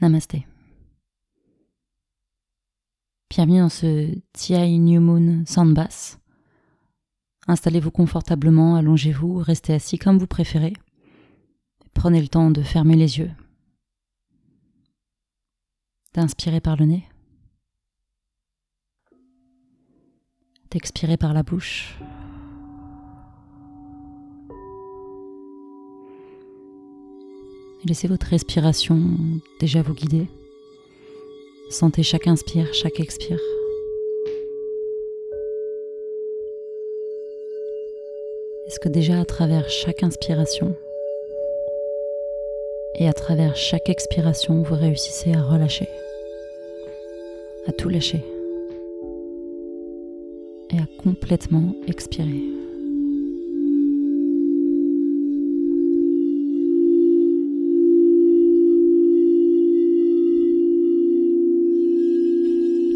Namasté. 0.00 0.46
Bienvenue 3.30 3.58
dans 3.58 3.68
ce 3.68 4.14
TI 4.32 4.78
New 4.78 5.00
Moon 5.00 5.44
Sandbass. 5.44 6.20
Installez-vous 7.48 7.90
confortablement, 7.90 8.76
allongez-vous, 8.76 9.38
restez 9.38 9.74
assis 9.74 9.98
comme 9.98 10.18
vous 10.18 10.28
préférez. 10.28 10.74
Prenez 11.94 12.20
le 12.20 12.28
temps 12.28 12.52
de 12.52 12.62
fermer 12.62 12.94
les 12.94 13.18
yeux, 13.18 13.30
d'inspirer 16.14 16.60
par 16.60 16.76
le 16.76 16.84
nez, 16.84 17.08
d'expirer 20.70 21.16
par 21.16 21.34
la 21.34 21.42
bouche. 21.42 21.98
Laissez 27.84 28.08
votre 28.08 28.26
respiration 28.26 28.98
déjà 29.60 29.82
vous 29.82 29.94
guider. 29.94 30.26
Sentez 31.70 32.02
chaque 32.02 32.26
inspire, 32.26 32.74
chaque 32.74 32.98
expire. 32.98 33.38
Est-ce 38.66 38.80
que 38.80 38.88
déjà 38.88 39.20
à 39.20 39.24
travers 39.24 39.68
chaque 39.70 40.02
inspiration 40.02 40.74
et 42.96 43.08
à 43.08 43.12
travers 43.12 43.54
chaque 43.54 43.88
expiration, 43.88 44.62
vous 44.62 44.74
réussissez 44.74 45.32
à 45.32 45.42
relâcher, 45.42 45.88
à 47.66 47.72
tout 47.72 47.88
lâcher 47.88 48.24
et 50.70 50.78
à 50.78 50.86
complètement 51.02 51.74
expirer? 51.86 52.57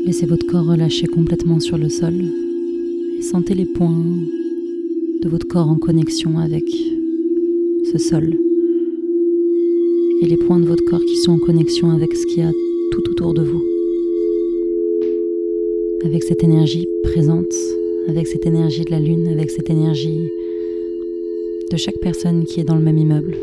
Laissez 0.04 0.26
votre 0.26 0.44
corps 0.46 0.66
relâcher 0.66 1.06
complètement 1.06 1.60
sur 1.60 1.78
le 1.78 1.88
sol. 1.88 2.14
Et 3.18 3.22
sentez 3.22 3.54
les 3.54 3.66
points 3.66 4.04
de 5.22 5.28
votre 5.28 5.46
corps 5.46 5.68
en 5.68 5.76
connexion 5.76 6.40
avec 6.40 6.64
ce 7.84 7.98
sol. 7.98 8.36
Et 10.20 10.26
les 10.26 10.36
points 10.36 10.58
de 10.58 10.66
votre 10.66 10.84
corps 10.84 11.04
qui 11.04 11.16
sont 11.18 11.32
en 11.32 11.38
connexion 11.38 11.90
avec 11.90 12.16
ce 12.16 12.26
qu'il 12.26 12.42
y 12.42 12.46
a 12.46 12.50
tout 12.90 13.10
autour 13.10 13.32
de 13.32 13.42
vous. 13.42 13.62
Avec 16.04 16.24
cette 16.24 16.42
énergie 16.42 16.88
présente, 17.04 17.54
avec 18.08 18.26
cette 18.26 18.44
énergie 18.44 18.84
de 18.84 18.90
la 18.90 18.98
lune, 18.98 19.28
avec 19.28 19.52
cette 19.52 19.70
énergie 19.70 20.18
de 21.70 21.76
chaque 21.76 22.00
personne 22.00 22.44
qui 22.44 22.58
est 22.58 22.64
dans 22.64 22.74
le 22.74 22.82
même 22.82 22.98
immeuble, 22.98 23.36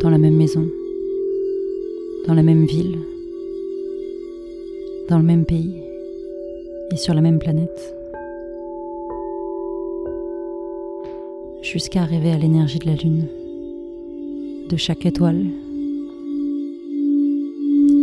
dans 0.00 0.10
la 0.10 0.18
même 0.18 0.36
maison, 0.36 0.66
dans 2.26 2.34
la 2.34 2.42
même 2.42 2.64
ville, 2.64 2.96
dans 5.08 5.18
le 5.18 5.24
même 5.24 5.44
pays 5.44 5.82
et 6.92 6.96
sur 6.96 7.14
la 7.14 7.20
même 7.20 7.38
planète. 7.38 7.94
Jusqu'à 11.62 12.02
arriver 12.02 12.30
à 12.32 12.38
l'énergie 12.38 12.78
de 12.78 12.86
la 12.86 12.94
Lune, 12.94 13.26
de 14.68 14.76
chaque 14.76 15.06
étoile 15.06 15.44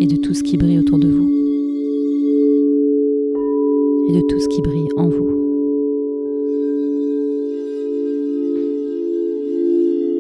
et 0.02 0.08
de 0.08 0.16
tout 0.18 0.34
ce 0.34 0.44
qui 0.44 0.58
brille 0.58 0.80
autour 0.80 0.98
de 0.98 1.08
vous 1.08 1.30
et 4.10 4.14
de 4.14 4.22
tout 4.28 4.40
ce 4.40 4.50
qui 4.50 4.62
brille 4.62 4.90
en 4.98 5.10
vous. 5.10 5.30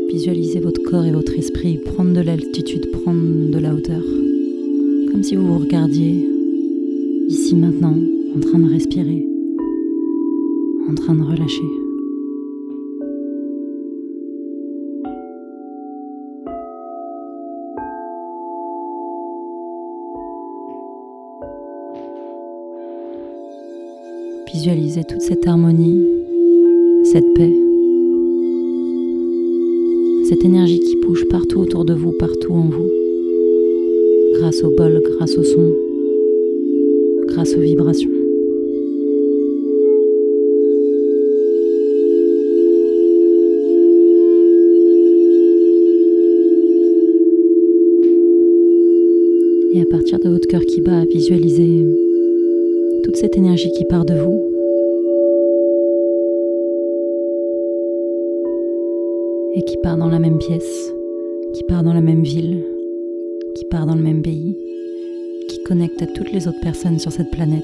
Visualisez 0.10 0.60
votre 0.60 0.84
corps 0.84 1.06
et 1.06 1.12
votre 1.12 1.38
esprit 1.38 1.78
prendre 1.78 2.14
de 2.14 2.22
l'altitude, 2.22 2.92
prendre 2.92 3.52
de 3.52 3.58
la 3.58 3.74
hauteur, 3.74 4.04
comme 5.12 5.24
si 5.24 5.36
vous 5.36 5.48
vous 5.48 5.60
regardiez 5.60 6.39
ici 7.30 7.56
maintenant, 7.56 7.94
en 8.36 8.40
train 8.40 8.58
de 8.58 8.68
respirer, 8.72 9.24
en 10.90 10.96
train 10.96 11.14
de 11.14 11.22
relâcher. 11.22 11.62
Visualisez 24.52 25.04
toute 25.04 25.22
cette 25.22 25.48
harmonie, 25.48 26.04
cette 27.04 27.32
paix, 27.36 27.54
cette 30.28 30.44
énergie 30.44 30.80
qui 30.80 30.96
bouge 31.06 31.26
partout 31.30 31.60
autour 31.60 31.86
de 31.86 31.94
vous, 31.94 32.12
partout 32.18 32.54
en 32.54 32.70
vous, 32.70 32.90
grâce 34.40 34.64
au 34.64 34.72
bol, 34.72 35.00
grâce 35.18 35.38
au 35.38 35.44
son, 35.44 35.72
grâce 37.40 37.56
aux 37.56 37.62
vibrations. 37.62 38.10
Et 49.74 49.82
à 49.82 49.86
partir 49.90 50.20
de 50.20 50.28
votre 50.28 50.48
cœur 50.50 50.60
qui 50.66 50.82
bat, 50.82 51.06
visualisez 51.06 51.86
toute 53.06 53.16
cette 53.16 53.38
énergie 53.38 53.72
qui 53.72 53.86
part 53.86 54.04
de 54.04 54.16
vous. 54.16 54.42
Et 59.56 59.62
qui 59.62 59.78
part 59.82 59.98
dans 59.98 60.10
la 60.10 60.20
même 60.20 60.40
pièce, 60.40 60.94
qui 61.54 61.64
part 61.64 61.84
dans 61.84 61.94
la 61.94 62.02
même 62.02 62.24
ville, 62.24 62.66
qui 63.56 63.64
part 63.64 63.86
dans 63.86 63.96
le 63.96 64.04
même 64.04 64.22
pays 64.22 64.69
connecte 65.70 66.02
à 66.02 66.08
toutes 66.08 66.32
les 66.32 66.48
autres 66.48 66.60
personnes 66.62 66.98
sur 66.98 67.12
cette 67.12 67.30
planète. 67.30 67.64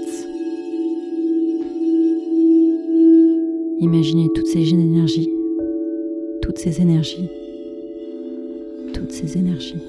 Imaginez 3.79 4.29
toutes 4.35 4.45
ces 4.45 4.69
énergies, 4.69 5.27
toutes 6.43 6.59
ces 6.59 6.81
énergies, 6.81 7.27
toutes 8.93 9.11
ces 9.11 9.39
énergies. 9.39 9.81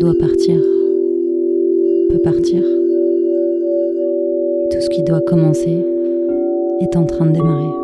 Doit 0.00 0.14
partir 0.18 0.56
peut 2.08 2.22
partir. 2.24 2.62
tout 4.70 4.80
ce 4.80 4.88
qui 4.88 5.02
doit 5.02 5.20
commencer 5.20 5.84
est 6.80 6.96
en 6.96 7.04
train 7.04 7.26
de 7.26 7.32
démarrer. 7.32 7.79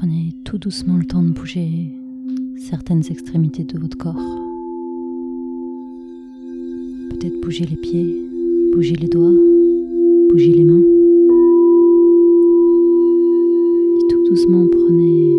Prenez 0.00 0.32
tout 0.44 0.58
doucement 0.58 0.96
le 0.96 1.04
temps 1.04 1.24
de 1.24 1.30
bouger 1.30 1.90
certaines 2.56 3.02
extrémités 3.10 3.64
de 3.64 3.80
votre 3.80 3.98
corps. 3.98 4.14
Peut-être 7.10 7.40
bouger 7.40 7.66
les 7.66 7.74
pieds, 7.74 8.06
bouger 8.72 8.94
les 8.94 9.08
doigts, 9.08 9.34
bouger 10.30 10.52
les 10.52 10.62
mains. 10.62 10.84
Et 13.96 14.06
tout 14.08 14.24
doucement 14.28 14.68
prenez 14.70 15.32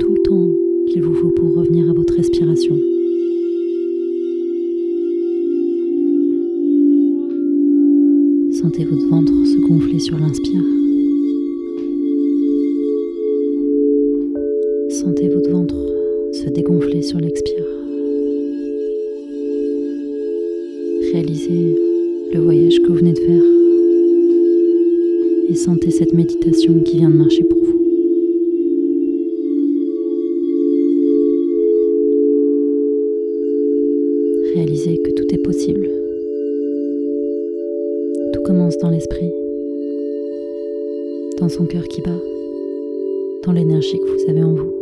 tout 0.00 0.12
le 0.12 0.22
temps 0.22 0.48
qu'il 0.92 1.02
vous 1.02 1.14
faut 1.14 1.30
pour 1.30 1.54
revenir 1.54 1.88
à 1.88 1.94
votre 1.94 2.12
respiration. 2.12 2.76
Sentez 8.60 8.84
votre 8.84 9.08
ventre 9.08 9.32
se 9.32 9.56
gonfler 9.66 9.98
sur 9.98 10.18
l'inspire. 10.18 10.89
Se 16.44 16.50
dégonfler 16.50 17.02
sur 17.02 17.18
l'expire. 17.18 17.64
Réalisez 21.12 21.76
le 22.32 22.40
voyage 22.40 22.80
que 22.80 22.88
vous 22.88 22.94
venez 22.94 23.12
de 23.12 23.18
faire 23.18 23.42
et 25.48 25.54
sentez 25.54 25.90
cette 25.90 26.12
méditation 26.12 26.80
qui 26.80 26.98
vient 26.98 27.10
de 27.10 27.16
marcher 27.16 27.44
pour 27.44 27.58
vous. 27.58 27.80
Réalisez 34.54 34.98
que 34.98 35.10
tout 35.12 35.34
est 35.34 35.42
possible 35.42 35.88
commence 38.50 38.78
dans 38.78 38.90
l'esprit, 38.90 39.30
dans 41.38 41.48
son 41.48 41.66
cœur 41.66 41.86
qui 41.86 42.02
bat, 42.02 42.18
dans 43.44 43.52
l'énergie 43.52 43.96
que 43.96 44.10
vous 44.10 44.28
avez 44.28 44.42
en 44.42 44.54
vous. 44.54 44.79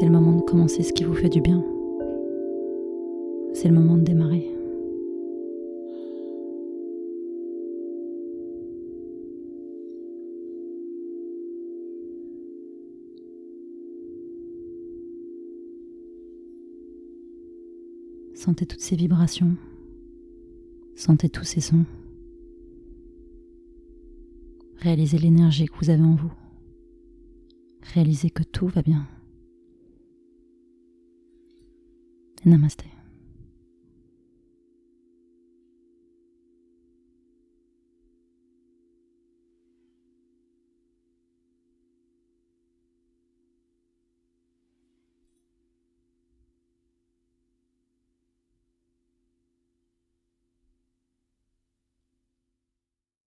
C'est 0.00 0.06
le 0.06 0.12
moment 0.12 0.32
de 0.32 0.40
commencer 0.40 0.82
ce 0.82 0.94
qui 0.94 1.04
vous 1.04 1.12
fait 1.12 1.28
du 1.28 1.42
bien. 1.42 1.62
C'est 3.52 3.68
le 3.68 3.74
moment 3.74 3.98
de 3.98 4.02
démarrer. 4.02 4.50
Sentez 18.32 18.64
toutes 18.64 18.80
ces 18.80 18.96
vibrations. 18.96 19.54
Sentez 20.94 21.28
tous 21.28 21.44
ces 21.44 21.60
sons. 21.60 21.84
Réalisez 24.76 25.18
l'énergie 25.18 25.66
que 25.66 25.76
vous 25.78 25.90
avez 25.90 26.02
en 26.02 26.14
vous. 26.14 26.32
Réalisez 27.92 28.30
que 28.30 28.44
tout 28.44 28.68
va 28.68 28.80
bien. 28.80 29.06
Namaste. 32.44 32.99